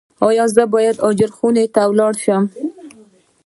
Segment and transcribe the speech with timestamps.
[0.27, 2.43] ایا زه باید عاجل خونې ته لاړ شم؟